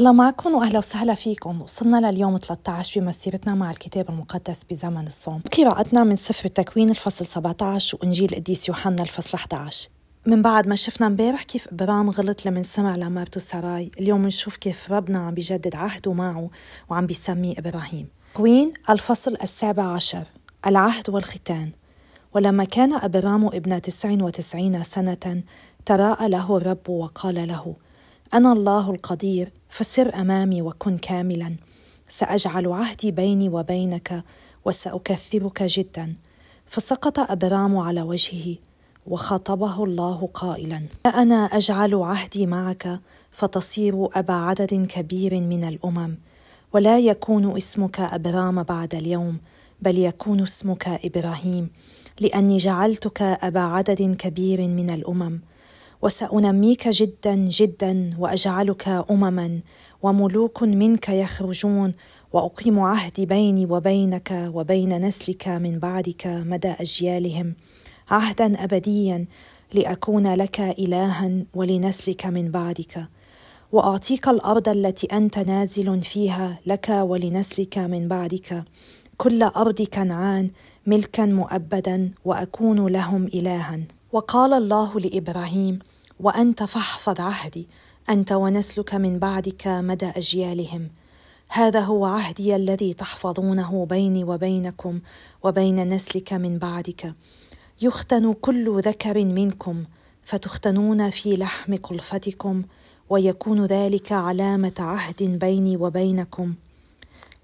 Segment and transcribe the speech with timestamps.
[0.00, 5.42] الله معكم واهلا وسهلا فيكم وصلنا لليوم 13 بمسيرتنا مع الكتاب المقدس بزمن الصوم.
[5.58, 9.88] قراءتنا من سفر التكوين الفصل 17 وإنجيل القديس يوحنا الفصل 11
[10.26, 14.92] من بعد ما شفنا امبارح كيف إبرام غلط لمن سمع لمرته سراي اليوم نشوف كيف
[14.92, 16.50] ربنا عم بيجدد عهده معه
[16.90, 18.08] وعم بيسميه إبراهيم.
[18.34, 20.26] تكوين الفصل السابع عشر
[20.66, 21.72] العهد والختان.
[22.34, 25.42] ولما كان إبرام ابن تسع وتسعين سنة
[25.86, 27.76] تراءى له الرب وقال له
[28.34, 31.56] أنا الله القدير فسر أمامي وكن كاملا.
[32.08, 34.24] سأجعل عهدي بيني وبينك
[34.64, 36.14] وساكثرك جدا.
[36.66, 38.56] فسقط أبرام على وجهه
[39.06, 40.86] وخاطبه الله قائلا.
[41.06, 46.18] أنا أجعل عهدي معك فتصير أبا عدد كبير من الأمم.
[46.72, 49.38] ولا يكون اسمك أبرام بعد اليوم
[49.82, 51.70] بل يكون اسمك إبراهيم
[52.20, 55.40] لأني جعلتك أبا عدد كبير من الأمم.
[56.02, 59.60] وسأنميك جدا جدا وأجعلك امما
[60.02, 61.92] وملوك منك يخرجون
[62.32, 67.54] وأقيم عهدي بيني وبينك وبين نسلك من بعدك مدى أجيالهم.
[68.10, 69.26] عهدا ابديا
[69.72, 73.08] لأكون لك الها ولنسلك من بعدك.
[73.72, 78.64] وأعطيك الأرض التي أنت نازل فيها لك ولنسلك من بعدك.
[79.16, 80.50] كل أرض كنعان
[80.86, 83.80] ملكا مؤبدا وأكون لهم الها.
[84.12, 85.78] وقال الله لإبراهيم
[86.20, 87.68] وأنت فاحفظ عهدي
[88.10, 90.88] أنت ونسلك من بعدك مدى أجيالهم.
[91.48, 95.00] هذا هو عهدي الذي تحفظونه بيني وبينكم
[95.42, 97.14] وبين نسلك من بعدك.
[97.82, 99.84] يختن كل ذكر منكم
[100.22, 102.62] فتختنون في لحم قلفتكم
[103.10, 106.54] ويكون ذلك علامة عهد بيني وبينكم.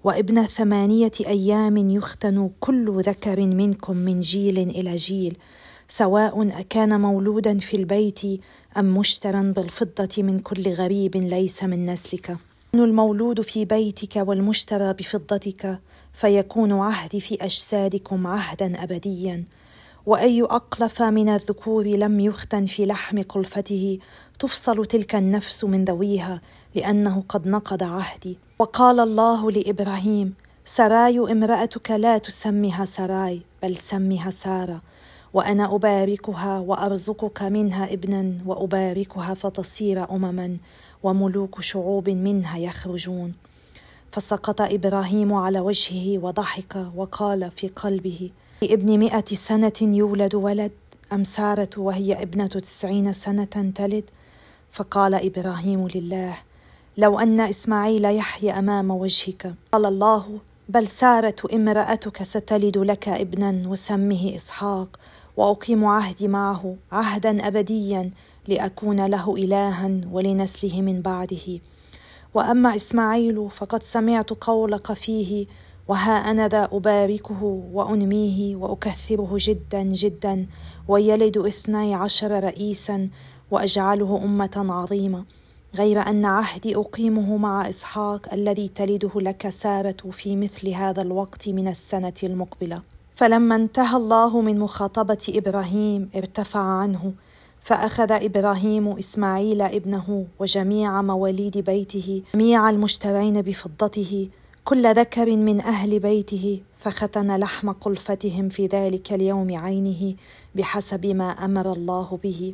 [0.03, 5.37] وابن ثمانيه أيام يختن كل ذكر منكم من جيل إلى جيل
[5.89, 8.21] سواء أكان مولودا في البيت
[8.77, 12.37] أم مشترا بالفضة من كل غريب ليس من نسلك.
[12.73, 15.79] المولود في بيتك والمشترى بفضتك
[16.13, 19.43] فيكون عهدي في أجسادكم عهدا أبديا.
[20.05, 23.99] وأي أقلف من الذكور لم يختن في لحم قلفته
[24.39, 26.41] تفصل تلك النفس من ذويها
[26.75, 28.37] لأنه قد نقض عهدي.
[28.59, 30.33] وقال الله لإبراهيم
[30.65, 34.81] سراي امرأتك لا تسمها سراي بل سمها سارة.
[35.37, 40.57] وأنا أباركها وأرزقك منها ابنا وأباركها فتصير أمما
[41.03, 43.33] وملوك شعوب منها يخرجون.
[44.11, 48.31] فسقط إبراهيم على وجهه وضحك وقال في قلبه
[48.61, 50.71] لابن مئة سنة يولد ولد
[51.13, 54.03] أم سارة وهي ابنة تسعين سنة تلد؟
[54.71, 56.37] فقال إبراهيم لله
[56.97, 59.55] لو أن إسماعيل يحيى أمام وجهك.
[59.71, 64.99] قال الله بل سارة امرأتك ستلد لك ابنا وسمه إسحاق
[65.37, 68.11] وأقيم عهدي معه عهدا أبديا
[68.47, 71.59] لأكون له إلها ولنسله من بعده.
[72.33, 75.47] وأما إسماعيل فقد سمعت قولك فيه
[75.87, 77.43] وها أنا ذا أباركه
[77.73, 80.47] وأنميه وأكثره جدا جدا
[80.87, 83.09] ويلد اثني عشر رئيسا
[83.51, 85.25] وأجعله أمة عظيمة.
[85.75, 91.67] غير أن عهدي أقيمه مع إسحاق الذي تلده لك سارة في مثل هذا الوقت من
[91.67, 92.96] السنة المقبلة.
[93.17, 97.13] فلما انتهى الله من مخاطبة إبراهيم ارتفع عنه
[97.61, 104.29] فأخذ إبراهيم إسماعيل ابنه وجميع مواليد بيته جميع المشترين بفضته
[104.63, 110.15] كل ذكر من أهل بيته فختن لحم قلفتهم في ذلك اليوم عينه
[110.55, 112.53] بحسب ما أمر الله به.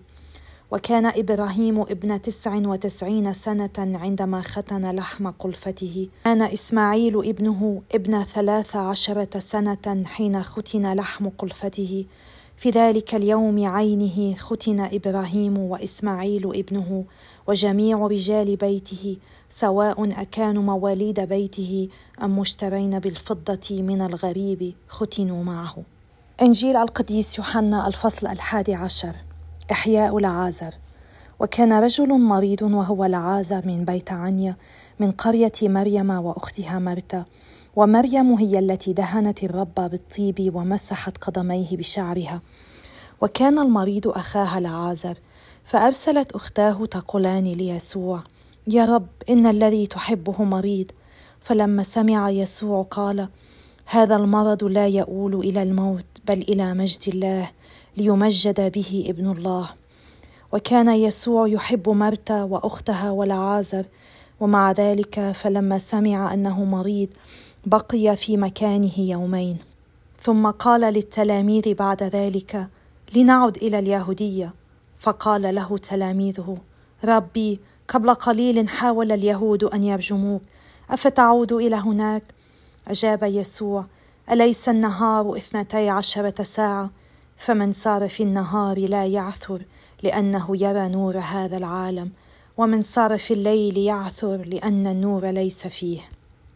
[0.73, 6.07] وكان إبراهيم ابن تسع وتسعين سنة عندما ختن لحم قلفته.
[6.25, 12.06] كان إسماعيل ابنه ابن ثلاث عشره سنة حين ختن لحم قلفته.
[12.57, 17.05] في ذلك اليوم عينه ختن إبراهيم وإسماعيل ابنه
[17.47, 19.17] وجميع رجال بيته
[19.50, 21.88] سواء أكانوا مواليد بيته
[22.23, 25.75] أم مشترين بالفضة من الغريب ختنوا معه.
[26.41, 29.16] إنجيل القديس يوحنا الفصل الحادي عشر.
[29.72, 30.74] إحياء العازر
[31.40, 34.56] وكان رجل مريض وهو العازر من بيت عنيا
[35.00, 37.26] من قرية مريم وأختها مرتا.
[37.76, 42.41] ومريم هي التي دهنت الرب بالطيب ومسحت قدميه بشعرها.
[43.22, 45.17] وكان المريض أخاها العازر
[45.66, 48.23] فأرسلت أختاه تقولان ليسوع
[48.67, 50.91] يا رب إن الذي تحبه مريض.
[51.41, 53.29] فلما سمع يسوع قال
[53.85, 57.52] هذا المرض لا يؤول إلى الموت بل إلى مجد الله
[57.97, 59.69] ليمجد به ابن الله.
[60.51, 63.85] وكان يسوع يحب مرتا وأختها والعازر
[64.40, 67.09] ومع ذلك فلما سمع أنه مريض
[67.66, 69.57] بقي في مكانه يومين.
[70.19, 72.67] ثم قال للتلاميذ بعد ذلك
[73.16, 74.53] لنعد إلى اليهودية.
[74.99, 76.57] فقال له تلاميذه
[77.03, 80.41] ربي قبل قليل حاول اليهود أن يرجموك
[80.90, 82.23] أفتعود إلى هناك؟
[82.87, 83.85] أجاب يسوع
[84.31, 86.91] أليس النهار اثنتي عشرة ساعة؟
[87.38, 89.66] فمن سار في النهار لا يعثر
[90.03, 92.12] لأنه يرى نور هذا العالم
[92.58, 96.00] ومن سار في الليل يعثر لأن النور ليس فيه.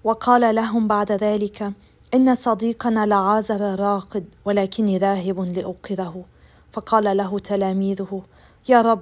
[0.03, 1.73] وقال لهم بعد ذلك
[2.13, 6.23] إن صديقنا لعازر راقد ولكني ذاهب لأوقظه.
[6.71, 8.21] فقال له تلاميذه
[8.69, 9.01] يا رب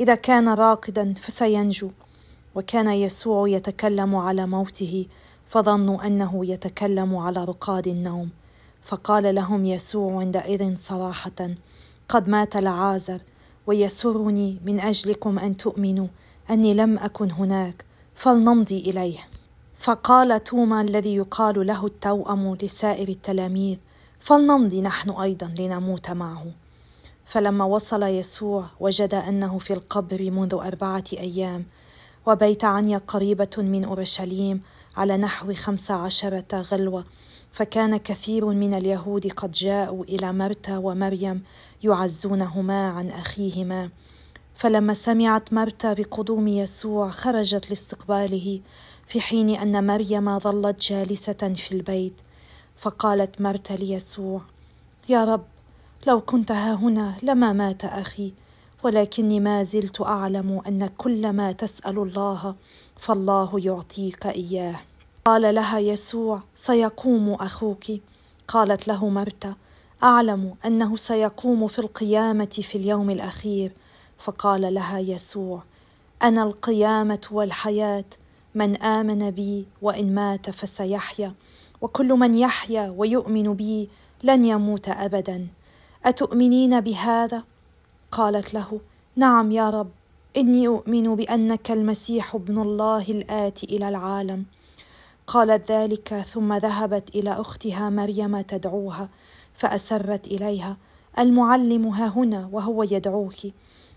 [0.00, 1.90] إذا كان راقدا فسينجو.
[2.54, 5.06] وكان يسوع يتكلم على موته
[5.48, 8.30] فظنوا أنه يتكلم على رقاد النوم.
[8.86, 11.50] فقال لهم يسوع عندئذ صراحة
[12.08, 13.20] قد مات لعازر
[13.66, 16.08] ويسرني من أجلكم أن تؤمنوا
[16.50, 17.84] أني لم أكن هناك
[18.14, 19.18] فلنمضي إليه.
[19.78, 23.76] فقال توما الذي يقال له التوأم لسائر التلاميذ
[24.20, 26.46] فلنمضي نحن أيضا لنموت معه.
[27.24, 31.66] فلما وصل يسوع وجد أنه في القبر منذ أربعة أيام
[32.26, 34.62] وبيت عنيا قريبة من أورشليم
[34.96, 37.04] على نحو خمس عشرة غلوة.
[37.56, 41.42] فكان كثير من اليهود قد جاءوا إلى مرتا ومريم
[41.82, 43.90] يعزونهما عن أخيهما.
[44.54, 48.60] فلما سمعت مرتا بقدوم يسوع خرجت لاستقباله
[49.06, 52.20] في حين أن مريم ظلت جالسة في البيت.
[52.76, 54.40] فقالت مرتا ليسوع
[55.08, 55.44] يا رب
[56.06, 58.32] لو كنت ها هنا لما مات أخي
[58.82, 62.54] ولكني ما زلت أعلم أن كل ما تسأل الله
[62.96, 64.80] فالله يعطيك إياه.
[65.26, 67.84] قال لها يسوع سيقوم أخوك.
[68.48, 69.54] قالت له مرتا
[70.02, 73.72] أعلم أنه سيقوم في القيامة في اليوم الأخير.
[74.18, 75.62] فقال لها يسوع
[76.22, 78.04] أنا القيامة والحياة.
[78.54, 81.34] من آمن بي وإن مات فسيحيا.
[81.80, 83.88] وكل من يحيا ويؤمن بي
[84.22, 85.46] لن يموت أبدا.
[86.04, 87.42] أتؤمنين بهذا؟
[88.10, 88.80] قالت له
[89.16, 89.90] نعم يا رب.
[90.36, 94.44] إني أؤمن بأنك المسيح ابن الله الآتي إلى العالم.
[95.26, 99.08] قالت ذلك ثم ذهبت إلى أختها مريم تدعوها
[99.54, 100.76] فأسرت إليها.
[101.18, 103.36] المعلم ها هنا وهو يدعوك.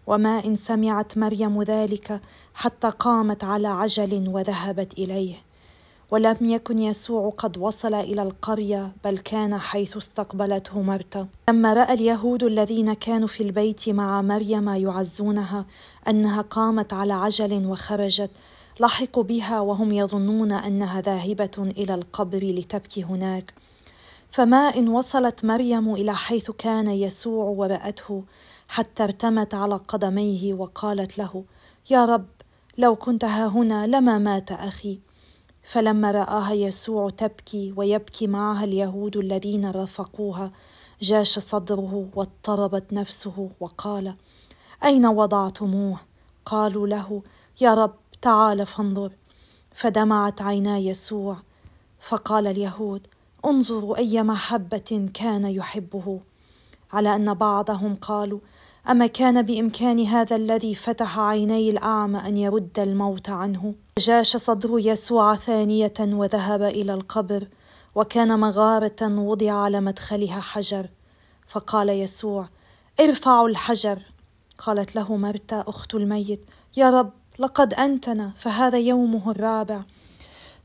[0.08, 2.22] وما إن سمعت مريم ذلك
[2.54, 5.36] حتى قامت على عجل وذهبت إليه.
[6.12, 11.28] ولم يكن يسوع قد وصل إلى القرية بل كان حيث استقبلته مرتا.
[11.50, 15.66] لما رأى اليهود الذين كانوا في البيت مع مريم يعزونها
[16.08, 18.32] أنها قامت على عجل وخرجت
[18.80, 23.54] لحقوا بها وهم يظنون أنها ذاهبة إلى القبر لتبكي هناك.
[24.32, 28.24] فما إن وصلت مريم إلى حيث كان يسوع ورأته
[28.70, 31.44] حتى ارتمت على قدميه وقالت له
[31.90, 32.28] يا رب
[32.78, 35.00] لو كنت ها هنا لما مات أخي؟
[35.64, 40.52] فلما رآها يسوع تبكي ويبكي معها اليهود الذين رافقوها
[41.02, 44.16] جاش صدره واضطربت نفسه وقال
[44.84, 46.00] أين وضعتموه؟
[46.46, 47.22] قالوا له
[47.62, 49.12] يا رب تعال فانظر.
[49.76, 51.38] فدمعت عينا يسوع.
[52.00, 53.08] فقال اليهود
[53.46, 56.20] انظروا أي محبة كان يحبه.
[56.94, 58.40] على أن بعضهم قالوا
[58.90, 65.36] أما كان بإمكان هذا الذي فتح عيني الأعمى أن يرد الموت عنه؟ جاش صدر يسوع
[65.36, 67.48] ثانية وذهب إلى القبر
[67.96, 70.90] وكان مغارة وضع على مدخلها حجر.
[71.48, 72.50] فقال يسوع
[73.00, 74.00] ارفعوا الحجر.
[74.58, 76.46] قالت له مرتا أخت الميت
[76.78, 79.82] يا رب لقد انتن فهذا يومه الرابع.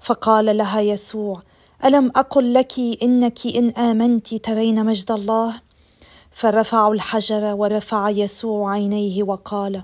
[0.00, 1.43] فقال لها يسوع
[1.84, 5.60] ألم أقل لك إنك إن آمنت ترين مجد الله؟
[6.31, 9.82] فرفعوا الحجر ورفع يسوع عينيه وقال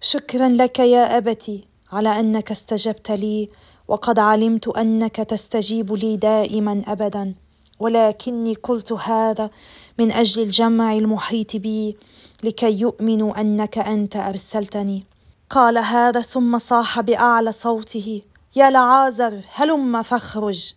[0.00, 3.48] شكرا لك يا أبتي على أنك استجبت لي
[3.88, 7.34] وقد علمت أنك تستجيب لي دائما ابدا.
[7.80, 9.50] ولكني قلت هذا
[9.98, 11.96] من أجل الجمع المحيط بي
[12.42, 15.15] لكي يؤمنوا أنك أنت أرسلتني.
[15.50, 18.22] قال هذا ثم صاح بأعلى صوته
[18.56, 20.74] يا لعازر هلم فاخرج.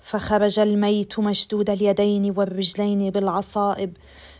[0.00, 3.96] فخرج الميت مشدود اليدين والرجلين بالعصائب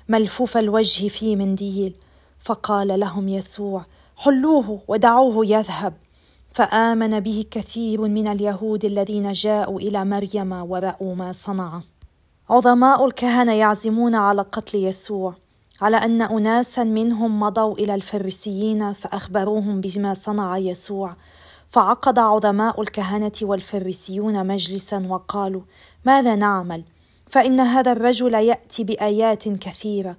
[0.09, 1.97] ملفوف الوجه في منديل.
[2.45, 3.87] فقال لهم يسوع
[4.17, 5.95] حلوة ودعوه يذهب.
[6.53, 11.83] فآمن به كثير من اليهود الذين جاءوا إلى مريم ورأوا ما صنع.
[12.51, 15.42] عظماء الكهنة يعزمون على قتل يسوع.
[15.83, 21.17] على أن اناسا منهم مضوا إلى الفريسيين فأخبروهم بما صنع يسوع
[21.69, 25.63] فعقد عظماء الكهنة والفريسيون مجلسا وقالوا
[26.05, 26.85] ماذا نعمل؟
[27.31, 30.17] فإن هذا الرجل يأتي بآيات كثيرة.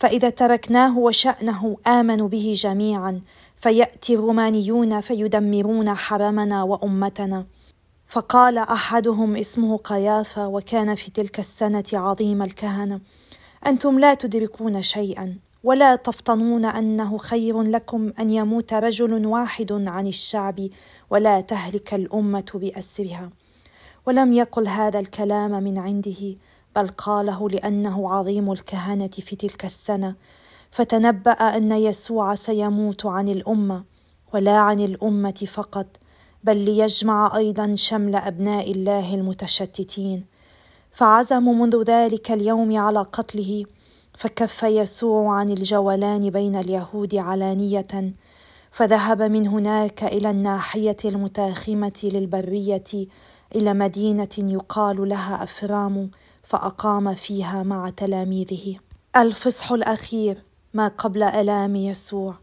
[0.00, 3.20] فإذا تركناه وشأنه امنوا به جميعا
[3.56, 7.46] فيأتي الرومانيون فيدمرون حرمنا وأمتنا.
[8.06, 13.00] فقال أحدهم اسمه قيافه وكان في تلك السنة عظيم الكهنة
[13.66, 20.68] أنتم لا تدركون شيئا ولا تفطنون أنه خير لكم أن يموت رجل واحد عن الشعب
[21.10, 23.30] ولا تهلك الأمة بأسرها.
[24.06, 26.36] ولم يقل هذا الكلام من عنده
[26.76, 30.14] بل قاله لأنه عظيم الكهنة في تلك السنة.
[30.70, 33.84] فتنبأ أن يسوع سيموت عن الأمة
[34.34, 35.86] ولا عن الأمة فقط
[36.44, 40.31] بل ليجمع أيضا شمل أبناء الله المتشتتين.
[40.92, 43.64] فعزموا منذ ذلك اليوم على قتله
[44.18, 48.14] فكف يسوع عن الجولان بين اليهود علانية
[48.70, 53.08] فذهب من هناك إلى الناحية المتاخمة للبرية
[53.54, 56.10] إلى مدينة يقال لها أفرام
[56.42, 58.76] فأقام فيها مع تلاميذه.
[59.16, 60.42] الفصح الأخير
[60.74, 62.34] ما قبل ألام يسوع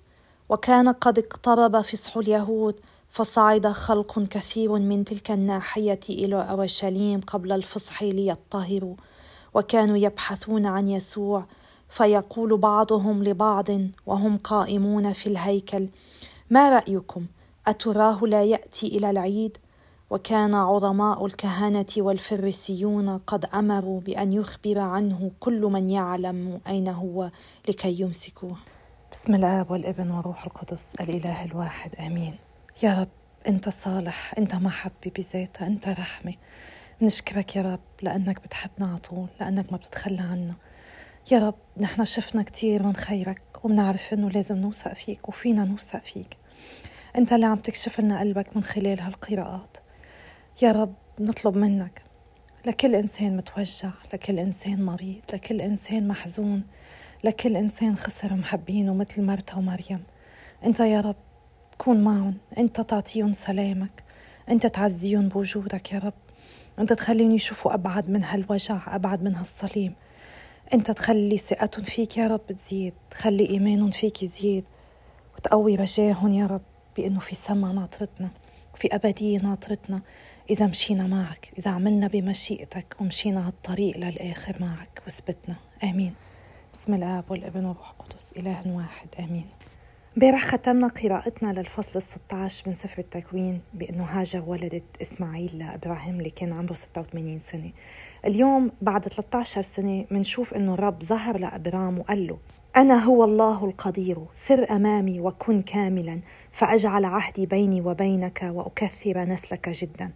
[0.50, 8.04] وكان قد اقترب فصح اليهود فصعد خلق كثير من تلك الناحية إلى أورشليم قبل الفصح
[8.04, 8.96] ليطهروا
[9.54, 11.46] وكانوا يبحثون عن يسوع
[11.90, 13.68] فيقول بعضهم لبعض
[14.06, 15.90] وهم قائمون في الهيكل
[16.50, 17.26] ما رأيكم؟
[17.68, 19.58] أتراه لا يأتي إلى العيد؟
[20.10, 27.32] وكان عظماء الكهنة والفريسيون قد أمروا بأن يخبر عنه كل من يعلم أين هو
[27.68, 28.58] لكي يمسكوه.
[29.12, 32.49] بسم الآب والابن والروح القدس الإله الواحد آمين.
[32.84, 33.10] يا رب
[33.48, 36.34] أنت صالح أنت محبه بذاتها أنت رحمه
[37.02, 40.56] نشكرك يا رب لأنك بتحبنا على طول لأنك ما بتتخلى عنا.
[41.32, 46.38] يا رب نحن شفنا كتير من خيرك وبنعرف إنه لازم نوثق فيك وفينا نوثق فيك.
[47.16, 49.78] أنت اللي عم تكشف لنا قلبك من خلال هالقراءات.
[50.62, 52.02] يا رب نطلب منك.
[52.66, 56.64] لكل إنسان متوجع لكل إنسان مريض لكل إنسان محزون
[57.24, 60.04] لكل إنسان خسر محبينه مثل مرتا ومريم.
[60.66, 61.29] أنت يا رب
[61.80, 62.38] تكون معهم.
[62.58, 64.04] انت تعطيهم سلامك.
[64.50, 66.14] انت تعزيهم بوجودك يا رب.
[66.80, 69.94] انت تخليهم يشوفوا أبعد من هالوجع أبعد من هالصليب.
[70.74, 72.94] انت تخلي ثقتهم فيك يا رب تزيد.
[73.12, 74.66] تخلي إيمانهم فيك يزيد.
[75.38, 76.62] وتقوي رجاهم يا رب
[76.98, 78.30] بإنه في سما ناطرتنا
[78.74, 80.02] وفي أبدية ناطرتنا.
[80.50, 85.56] إذا مشينا معك إذا عملنا بمشيئتك ومشينا هالطريق للآخر معك وثبتنا.
[85.84, 86.14] آمين.
[86.74, 89.08] بسم الآب والابن والروح القدس إله واحد.
[89.20, 89.46] آمين.
[90.18, 96.30] امبارح ختمنا قراءتنا للفصل ال 16 من سفر التكوين بأنه هاجر ولدت إسماعيل لإبراهيم اللي
[96.30, 97.72] كان عمره 86 سنة.
[98.26, 102.38] اليوم بعد 13 سنة منشوف أنه الرب ظهر لإبرام وقال له
[102.76, 106.20] أنا هو الله القدير سر أمامي وكن كاملا
[106.52, 110.12] فأجعل عهدي بيني وبينك وأكثر نسلك جدا.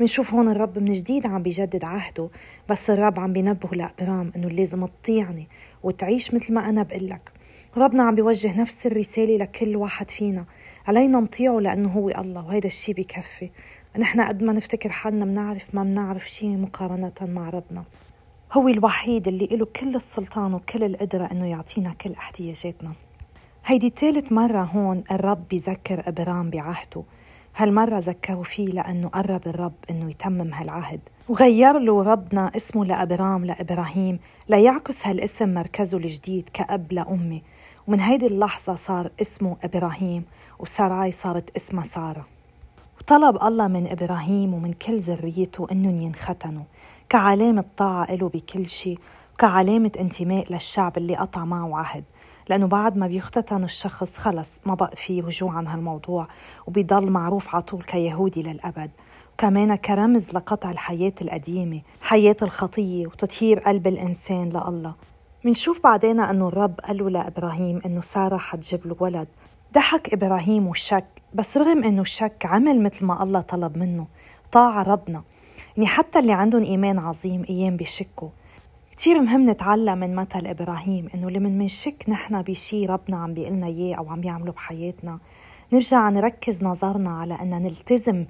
[0.00, 2.28] منشوف هون الرب من جديد عم بيجدد عهده
[2.68, 5.48] بس الرب عم بينبه لأبرام أنه لازم تطيعني
[5.82, 7.35] وتعيش مثل ما أنا بقلك.
[7.76, 10.44] ربنا عم بيوجه نفس الرسالة لكل واحد فينا.
[10.86, 13.50] علينا نطيعه لأنه هو الله وهيدا الشيء بكفي.
[13.98, 17.84] نحن قد ما نفتكر حالنا منعرف ما منعرف شيء مقارنة مع ربنا.
[18.52, 22.92] هو الوحيد اللي له كل السلطان وكل القدرة إنه يعطينا كل احتياجاتنا.
[23.66, 27.02] هيدي ثالث مرة هون الرب بيذكر إبرام بعهده.
[27.56, 31.00] هالمرة ذكروا فيه لأنه قرب الرب إنه يتمم هالعهد.
[31.28, 34.18] وغير له ربنا اسمه لأبرام لإبراهيم
[34.48, 37.42] ليعكس هالاسم مركزه الجديد كأب لأمي.
[37.88, 40.24] ومن هيدي اللحظة صار اسمه إبراهيم
[40.58, 42.26] وساراي صارت اسمها سارة.
[43.00, 46.64] وطلب الله من إبراهيم ومن كل ذريته إنهم ينختنوا
[47.08, 48.98] كعلامة طاعة له بكل شيء
[49.34, 52.04] وكعلامة انتماء للشعب اللي قطع معه عهد.
[52.48, 56.28] لأنه بعد ما بيختتن الشخص خلص ما بقى فيه رجوع عن هالموضوع
[56.66, 58.90] وبيضل معروف على طول كيهودي للأبد.
[59.32, 64.94] وكمان كرمز لقطع الحياة القديمة حياة الخطية وتطهير قلب الإنسان لله.
[65.46, 69.28] منشوف بعدين أنه الرب قال له لإبراهيم أنه سارة حتجيب له ولد.
[69.74, 74.06] ضحك إبراهيم وشك بس رغم أنه الشك عمل مثل ما الله طلب منه.
[74.52, 75.22] طاع ربنا.
[75.76, 78.28] يعني حتى اللي عندهم إيمان عظيم أيام بيشكوا.
[78.90, 83.96] كتير مهم نتعلم من مثل إبراهيم إنه لمن منشك نحن بشي ربنا عم بيقلنا إياه
[83.96, 85.18] أو عم يعمله بحياتنا.
[85.72, 88.26] نرجع نركز نظرنا على أن نلتزم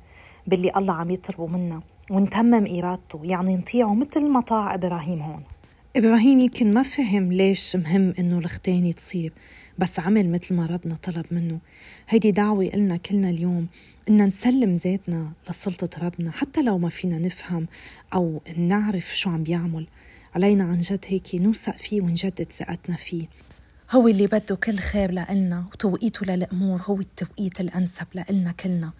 [0.46, 1.80] باللي الله عم يطلبه منا
[2.10, 3.20] ونتمم إرادته.
[3.22, 5.42] يعني نطيعه مثل ما طاع إبراهيم هون.
[5.96, 9.32] إبراهيم يمكن ما فهم ليش مهم إنه الختانة تصير
[9.78, 11.58] بس عمل مثل ما ربنا طلب منه.
[12.08, 13.66] هيدي دعوة إلنا كلنا اليوم
[14.08, 17.66] إن نسلم ذاتنا لسلطة ربنا حتى لو ما فينا نفهم
[18.14, 19.86] أو نعرف شو عم بيعمل.
[20.34, 23.26] علينا عن جد هيك نوثق فيه ونجدد ثقتنا فيه.
[23.90, 28.92] هو اللي بده كل خير لإلنا وتوقيته للأمور هو التوقيت الأنسب لإلنا كلنا.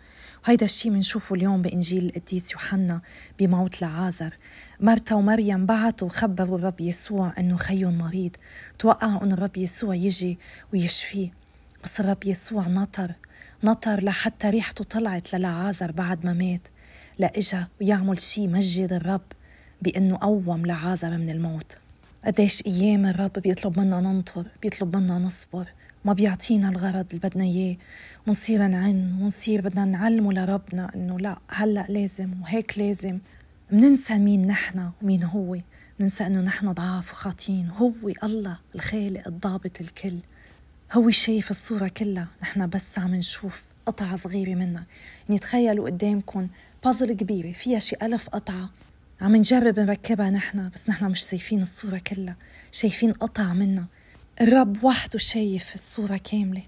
[0.47, 3.01] وهيدا الشيء بنشوفه اليوم بإنجيل القديس يوحنا
[3.39, 4.35] بموت لعازر.
[4.81, 8.37] مرتا ومريم بعتوا وخبروا الرب يسوع أنه خيهم مريض.
[8.79, 10.39] توقعوا انه الرب يسوع يجي
[10.73, 11.31] ويشفيه.
[11.85, 13.13] بس الرب يسوع نطر
[13.65, 16.69] نطر لحتى ريحته طلعت للعازر بعد ما مات.
[17.19, 19.23] لإجا ويعمل شيء مجد الرب
[19.83, 21.79] بأنه قوم لعازر من الموت.
[22.25, 25.69] قديش أيام الرب بيطلب منا ننطر بيطلب منا نصبر.
[26.05, 27.77] ما بيعطينا الغرض اللي بدنا إياه.
[28.27, 33.19] ونصير نعن ونصير بدنا نعلمه لربنا إنه لا هلأ لازم وهيك لازم.
[33.71, 35.59] مننسى مين نحن ومين هو.
[36.01, 37.71] مننسى إنه نحن ضعاف وخاطين.
[37.71, 37.93] هو
[38.25, 40.19] الله الخالق الضابط الكل.
[40.93, 42.29] هو شايف الصورة كلها.
[42.43, 44.87] نحن بس عم نشوف قطعة صغيرة منها.
[45.29, 46.49] يعني تخيلوا قدامكم
[46.85, 47.53] بازل كبيرة.
[47.53, 48.71] فيها شي ألف قطعة.
[49.21, 52.37] عم نجرب نركبها نحن بس نحن مش شايفين الصورة كلها.
[52.73, 53.87] شايفين قطع منها.
[54.41, 56.63] الرب وحده شايف الصورة كاملة.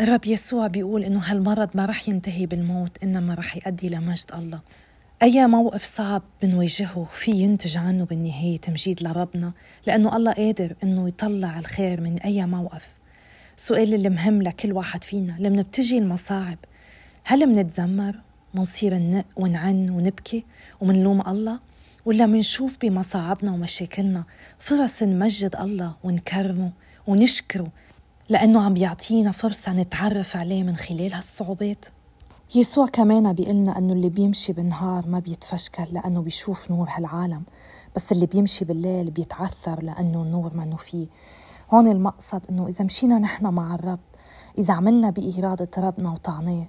[0.00, 4.60] الرب يسوع بيقول إنه هالمرض ما رح ينتهي بالموت إنما رح يؤدي لمجد الله.
[5.22, 9.52] أي موقف صعب بنواجهه في ينتج عنه بالنهاية تمجيد لربنا
[9.86, 12.94] لأنه الله قادر إنه يطلع الخير من أي موقف.
[13.58, 16.58] السؤال اللي مهم لكل واحد فينا لما بتجي المصاعب
[17.24, 18.14] هل منتذمر؟
[18.54, 20.44] منصير ننق ونعن ونبكي
[20.80, 21.60] ومنلوم الله؟
[22.04, 24.24] ولا منشوف بمصاعبنا ومشاكلنا؟
[24.58, 26.72] فرص نمجد الله ونكرمه
[27.06, 27.68] ونشكره
[28.28, 31.86] لأنه عم بيعطينا فرصة نتعرف عليه من خلال هالصعوبات؟
[32.54, 37.42] يسوع كمان بيقلنا أنه اللي بيمشي بالنهار ما بيتفشكل لأنه بيشوف نور هالعالم
[37.96, 41.06] بس اللي بيمشي بالليل بيتعثر لأنه النور منه فيه.
[41.70, 44.00] هون المقصد أنه إذا مشينا نحن مع الرب
[44.58, 46.68] إذا عملنا بإرادة ربنا وطعناه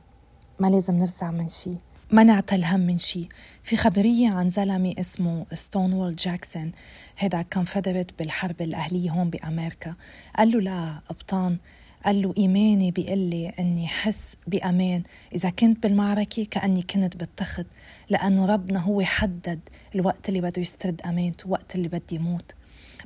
[0.60, 1.78] ما لازم نفزع من شي
[2.12, 3.30] ما نعتل هم من شي.
[3.64, 6.72] في خبرية عن زلمة اسمه ستونوول جاكسون
[7.18, 9.96] هيدا كان فدرت بالحرب الأهلية هون بأمريكا
[10.38, 11.58] قال له لا قبطان
[12.06, 15.04] قال له إيماني بيقول لي أني حس بأمان.
[15.36, 17.66] إذا كنت بالمعركة كأني كنت بالتخت.
[18.10, 19.60] لأنه ربنا هو حدد
[19.96, 22.52] الوقت اللي بده يسترد أمانته وقت اللي بدي موت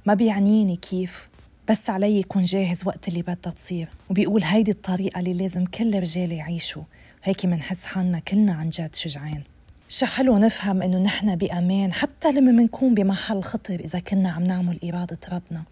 [0.06, 1.30] ما بيعنيني كيف.
[1.70, 3.90] بس علي يكون جاهز وقت اللي بدها تصير.
[4.10, 6.84] وبيقول هيدي الطريقة اللي لازم كل الرجال يعيشوا.
[7.24, 9.44] هيك منحس حالنا كلنا عن جد شجعان
[9.90, 14.80] شو حلو نفهم إنه نحن بأمان حتى لما منكون بمحل خطر إذا كنا عم نعمل
[14.84, 15.64] إرادة ربنا.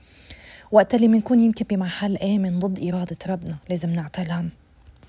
[0.76, 4.50] وقت اللي منكون يمكن بمحل آمن ضد إرادة ربنا لازم نعطي هم.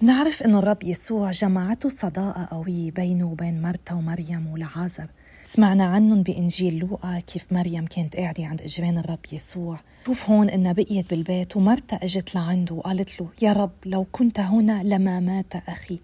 [0.00, 5.06] نعرف إنه الرب يسوع جمعته صداقة قوية بينه وبين مرتا ومريم ولعازر
[5.44, 9.80] سمعنا عنهم بإنجيل لوقا كيف مريم كانت قاعدة عند إجرين الرب يسوع.
[10.06, 14.82] شوف هون إنها بقيت بالبيت ومرتا أجت لعنده وقالت له يا رب لو كنت هنا
[14.82, 16.00] لما مات أخي.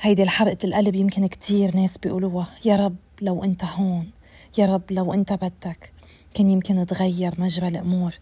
[0.00, 4.10] هيدي الحرقة القلب يمكن كتير ناس بيقولوها يا رب لو أنت هون
[4.58, 5.92] يا رب لو أنت بدك.
[6.34, 8.14] كان يمكن تغير مجرى الأمور.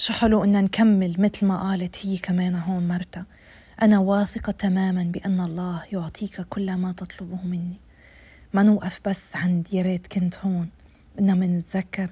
[0.00, 3.24] شو حلو إن نكمل مثل ما قالت هي كمان هون مرتا.
[3.82, 7.80] أنا واثقة تماما بأن الله يعطيك كل ما تطلبه مني.
[8.52, 10.68] ما نوقف بس عند يا ريت كنت هون.
[11.20, 12.10] إنما نتذكر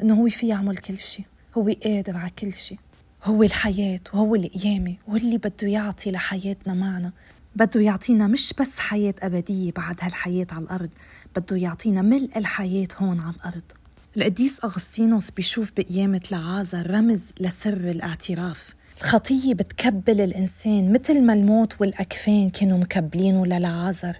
[0.00, 1.26] إنه هو في يعمل كل شيء
[1.58, 2.78] هو قادر على كل شيء
[3.24, 7.12] هو الحياة وهو القيامة واللي بده يعطي لحياتنا معنا.
[7.56, 10.90] بده يعطينا مش بس حياة أبدية بعد هالحياة على الأرض
[11.36, 13.72] بده يعطينا ملء الحياة هون على الأرض.
[14.18, 18.74] القديس أغسطينوس بيشوف بقيامة لعازر رمز لسر الاعتراف.
[18.96, 24.16] الخطية بتكبل الإنسان مثل ما الموت والأكفان كانوا مكبلينه للعازر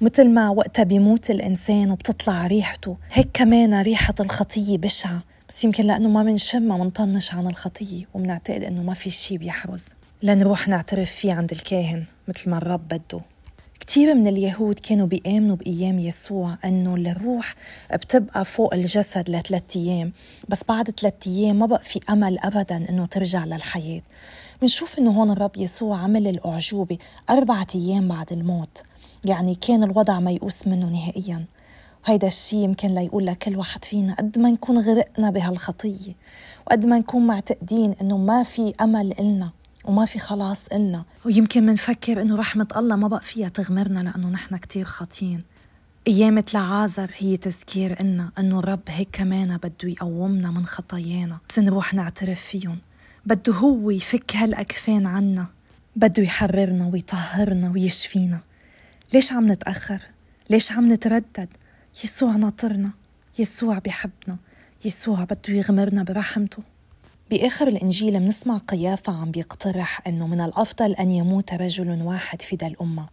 [0.00, 5.22] مثل ما وقتها بيموت الإنسان وبتطلع ريحته هيك كمان ريحة الخطية بشعة.
[5.48, 9.84] بس يمكن لأنه ما منشمها منطنش عن الخطية ومنعتقد إنه ما في شي بيحرز.
[10.22, 13.20] لنروح نعترف فيه عند الكاهن مثل ما الرب بده.
[13.90, 17.54] كثير من اليهود كانوا بيآمنوا بأيام يسوع أنه الروح
[17.92, 20.12] بتبقى فوق الجسد لثلاث أيام
[20.48, 24.02] بس بعد ثلاث أيام ما بقى في أمل أبدا أنه ترجع للحياة.
[24.62, 26.98] بنشوف أنه هون الرب يسوع عمل الأعجوبة
[27.30, 28.82] أربعة أيام بعد الموت
[29.24, 31.44] يعني كان الوضع ميؤوس منه نهائيا.
[32.04, 36.12] هيدا الشيء يمكن ليقول لكل واحد فينا قد ما نكون غرقنا بهالخطية
[36.66, 39.50] وقد ما نكون معتقدين إنه ما في أمل إلنا.
[39.84, 41.04] وما في خلاص إلنا.
[41.24, 45.44] ويمكن منفكر إنه رحمة الله ما بقى فيها تغمرنا لأنه نحن كتير خاطين.
[46.08, 51.38] أيامة لعازر هي تذكير إلنا إنه الرب هيك كمان بده يقومنا من خطايانا.
[51.48, 52.78] بس نروح نعترف فيهم.
[53.26, 55.46] بده هو يفك هالأكفان عنا.
[55.96, 58.40] بده يحررنا ويطهرنا ويشفينا.
[59.14, 60.00] ليش عم نتأخر؟
[60.50, 61.48] ليش عم نتردد؟
[62.04, 62.90] يسوع ناطرنا.
[63.38, 64.36] يسوع بحبنا.
[64.84, 66.62] يسوع بده يغمرنا برحمته.
[67.30, 73.08] بآخر الإنجيل منسمع قيافة عم بيقترح أنه من الأفضل أن يموت رجل واحد فدى الأمة.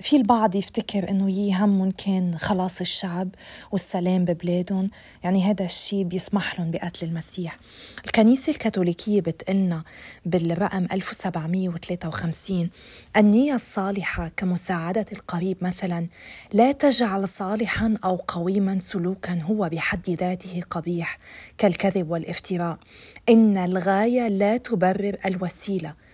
[0.00, 3.28] في البعض يفتكر إنه يي همهم كان خلاص الشعب
[3.72, 4.90] والسلام ببلادهم.
[5.24, 7.56] يعني هذا الشيء بيسمح لهم بقتل المسيح.
[8.06, 9.84] الكنيسة الكاثوليكية بتقلنا
[10.26, 12.70] بالرقم 1753
[13.16, 16.06] النية الصالحة كمساعدة القريب مثلا
[16.52, 21.18] لا تجعل صالحا أو قويما سلوكا هو بحد ذاته قبيح
[21.58, 22.78] كالكذب والافتراء.
[23.28, 26.05] إن الغاية لا تبرر الوسيلة.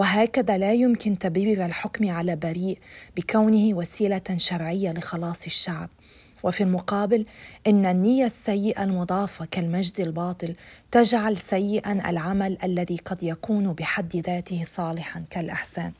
[0.00, 2.78] وهكذا لا يمكن تبرير الحكم على بريء
[3.16, 5.90] بكونه وسيلة شرعية لخلاص الشعب.
[6.42, 7.26] وفي المقابل
[7.66, 10.54] إن النية السيئة المضافة كالمجد الباطل
[10.90, 15.92] تجعل سيئا العمل الذي قد يكون بحد ذاته صالحا كالإحسان.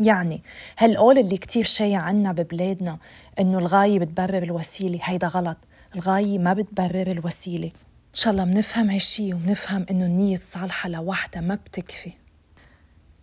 [0.00, 0.42] يعني
[0.78, 2.98] هالقول اللي كتير شيع عنا ببلادنا
[3.40, 5.58] إنه الغاية بتبرر الوسيلة؟ هيدا غلط.
[5.94, 7.66] الغاية ما بتبرر الوسيلة.
[7.66, 12.27] إن شاء الله بنفهم هالشي وبنفهم إنه النية الصالحة لوحدها ما بتكفي.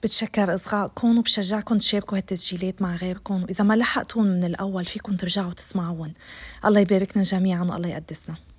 [0.03, 3.43] بتشكر إصغائكم وبشجعكم تشاركوا هالتسجيلات مع غيركم.
[3.43, 6.13] وإذا ما لحقتون من الأول فيكم ترجعوا تسمعون.
[6.65, 8.35] الله يباركنا جميعا والله يقدسنا.